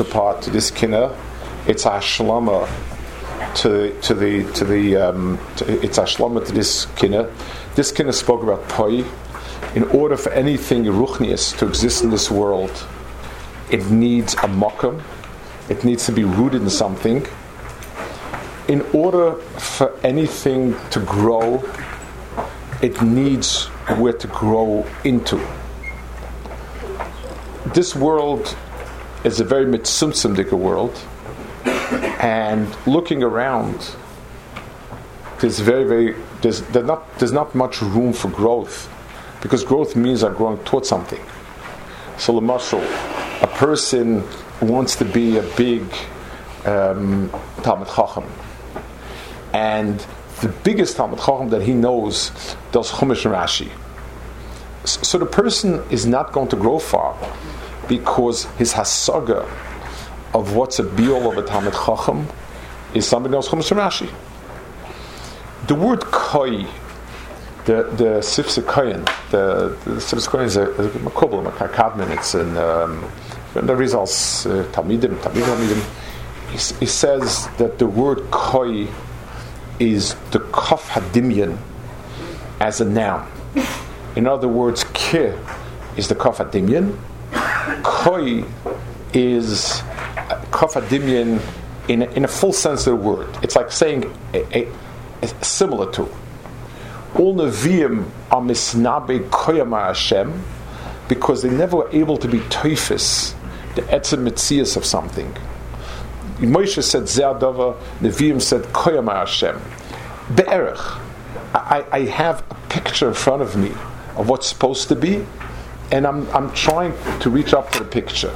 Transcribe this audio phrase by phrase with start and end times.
[0.00, 1.14] counterpart to this kinna.
[1.66, 2.68] It's a shlama
[3.56, 7.30] to to the to the um, to, it's a shlama to this kinna.
[7.74, 9.04] This kinna spoke about poi.
[9.74, 12.86] In order for anything ruchnius to exist in this world,
[13.70, 15.02] it needs a mokum.
[15.68, 17.26] It needs to be rooted in something.
[18.68, 21.62] In order for anything to grow,
[22.80, 23.66] it needs
[23.98, 25.38] where to grow into.
[27.74, 28.56] This world
[29.24, 30.98] is a very mitzumtzumdika world,
[32.20, 33.94] and looking around,
[35.40, 38.88] there's very, very there's, there's not there's not much room for growth,
[39.42, 41.20] because growth means I'm growing towards something.
[42.18, 42.82] So, muscle,
[43.42, 44.22] a person
[44.60, 45.82] wants to be a big
[46.64, 47.30] um,
[47.62, 48.24] Talmud Chacham,
[49.52, 50.04] and
[50.40, 52.30] the biggest Talmud Chacham that he knows
[52.72, 53.70] does Chumash and Rashi.
[54.84, 57.14] So the person is not going to grow far
[57.90, 59.42] because his hasaga
[60.32, 62.26] of what's a biol of a Talmud Chacham
[62.94, 64.08] is somebody else Chumash Rashi.
[65.66, 66.66] The word koi,
[67.64, 72.12] the the Sifsa Koyin, the the Sifsa Koyin is a, a a.
[72.12, 73.04] It's in um,
[73.54, 75.82] the results uh, Talmidim, Talmidim.
[76.50, 78.86] He, he says that the word koi
[79.80, 81.58] is the kaf hadimyan
[82.60, 83.28] as a noun.
[84.14, 85.32] In other words, ki
[85.96, 86.96] is the kaf hadimyan,
[87.82, 88.44] koi
[89.12, 89.82] is
[90.52, 91.40] kaf hadimyan
[91.88, 93.28] in, in a full sense of the word.
[93.42, 94.72] It's like saying a, a,
[95.22, 96.02] a similar to.
[97.16, 100.42] All neviim are misnabe koyama Hashem
[101.08, 103.34] because they never were able to be teifis,
[103.74, 105.34] the etzem mitzias of something.
[106.38, 109.60] Moshe said Zeadava, Nevi'im said Koyama Hashem.
[110.34, 110.78] Be'erech.
[111.52, 113.70] I, I have a picture in front of me
[114.16, 115.26] of what's supposed to be,
[115.92, 118.34] and I'm, I'm trying to reach up to the picture.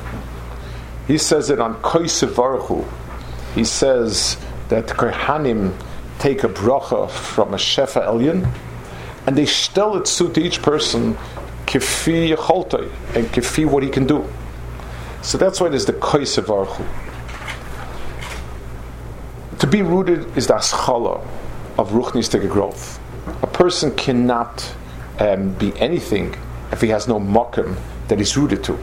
[1.06, 2.86] He says it on Koisevarchu.
[3.54, 4.36] He says
[4.68, 5.72] that Kohanim
[6.18, 8.50] take a bracha from a Shefa Elyon,
[9.26, 11.14] and they tell it to each person
[11.66, 14.28] kifi yecholtoi, and kifi what he can do.
[15.22, 16.86] So that's why there's the Koisevarchu.
[19.60, 21.26] To be rooted is the aschala
[21.78, 23.00] of ruchnistic growth.
[23.42, 24.74] A person cannot
[25.18, 26.34] um, be anything
[26.74, 27.76] if he has no mokum
[28.08, 28.76] that he's rooted to.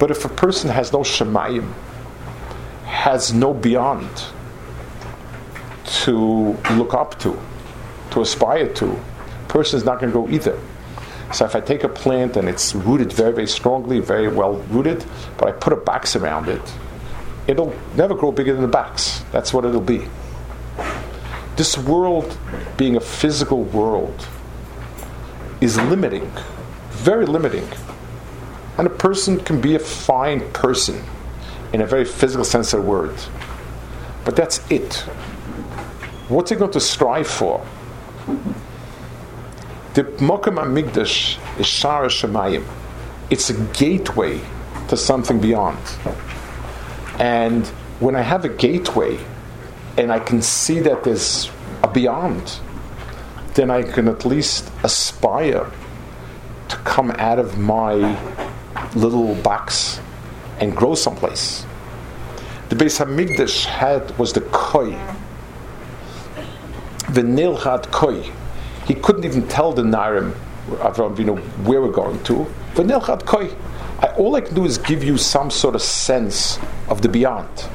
[0.00, 1.72] But if a person has no shemayim,
[2.84, 4.10] has no beyond
[6.02, 7.38] to look up to,
[8.10, 9.00] to aspire to,
[9.46, 10.60] person is not going to go either.
[11.32, 15.04] So if I take a plant and it's rooted very, very strongly, very well rooted,
[15.38, 16.74] but I put a box around it,
[17.46, 19.24] it'll never grow bigger than the box.
[19.30, 20.08] That's what it'll be.
[21.54, 22.36] This world,
[22.76, 24.26] being a physical world,
[25.60, 26.30] is limiting,
[27.06, 27.68] very limiting.
[28.78, 31.00] And a person can be a fine person
[31.72, 33.14] in a very physical sense of the word.
[34.24, 34.94] But that's it.
[36.28, 37.64] What's he going to strive for?
[39.94, 42.64] The Mokum Hamikdash is Shara Shemayim.
[43.30, 44.40] It's a gateway
[44.88, 45.78] to something beyond.
[47.20, 47.64] And
[48.00, 49.16] when I have a gateway
[49.96, 51.50] and I can see that there's
[51.84, 52.58] a beyond,
[53.54, 55.70] then I can at least aspire
[56.68, 57.94] to come out of my
[58.94, 60.00] little box
[60.60, 61.64] and grow someplace.
[62.68, 64.90] The Beis Hamikdash had was the koi,
[67.10, 68.30] the nilchat koi.
[68.86, 70.34] He couldn't even tell the Narim,
[71.18, 72.46] you know, where we're going to.
[72.74, 73.50] The nilchat koi.
[74.00, 77.68] I, all I can do is give you some sort of sense of the beyond.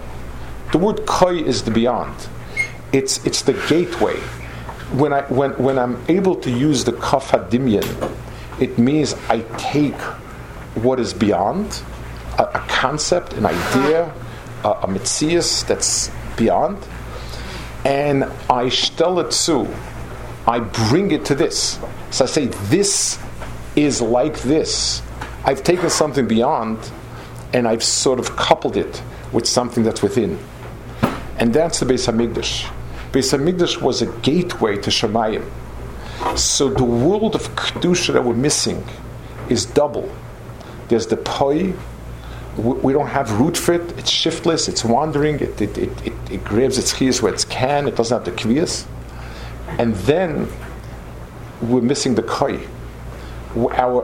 [0.72, 2.16] The word koi is the beyond.
[2.92, 4.18] It's it's the gateway.
[4.94, 7.86] When I when when I'm able to use the kaf hadimyan,
[8.60, 10.00] it means I take
[10.76, 11.82] what is beyond,
[12.38, 14.14] a, a concept, an idea,
[14.64, 16.78] a, a mitzias that's beyond,
[17.86, 19.68] and I stel it to,
[20.48, 21.80] I bring it to this.
[22.12, 23.20] So I say, this
[23.76, 25.02] is like this.
[25.46, 26.78] I've taken something beyond
[27.54, 29.02] and I've sort of coupled it
[29.32, 30.38] with something that's within.
[31.38, 32.72] And that's the Beis Hamikdash.
[33.12, 35.50] Beis Hamikdash was a gateway to Shemayim.
[36.36, 38.84] So the world of Kedusha that we're missing
[39.50, 40.10] is double.
[40.88, 41.74] There's the poi.
[42.58, 43.98] We don't have root for it.
[43.98, 44.68] It's shiftless.
[44.68, 45.40] It's wandering.
[45.40, 47.88] It, it, it, it, grabs its chiyas where it can.
[47.88, 48.86] It doesn't have the kviyas.
[49.80, 50.48] And then
[51.62, 52.60] we're missing the koi
[53.56, 54.04] our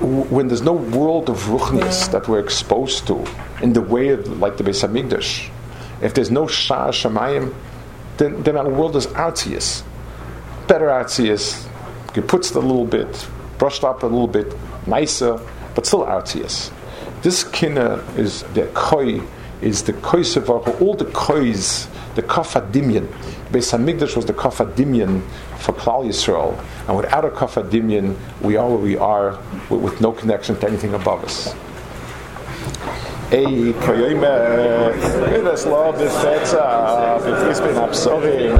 [0.00, 3.26] when there's no world of ruchnis that we're exposed to
[3.62, 5.50] in the way of like the Beis Hamikdash,
[6.00, 7.54] if there's no Shah Shemayim,
[8.16, 9.82] then, then our world is artsius.
[10.68, 11.66] Better artsius,
[12.28, 13.28] puts a little bit,
[13.58, 14.54] brushed up a little bit,
[14.86, 15.40] nicer,
[15.74, 16.70] but still artsius.
[17.22, 19.20] This kina is the koi,
[19.60, 20.22] is the koi
[20.80, 23.06] all the kois, the kafadimian.
[23.50, 25.22] Beis Hamikdash was the kafadimian
[25.56, 29.38] for Klal Yisrael, and without a kafadimian, we are where we are
[29.70, 31.54] with, no connection to anything above us.
[33.30, 34.22] Ey, koyoyme,
[35.44, 38.58] das lo befetza, befrisbin absovim,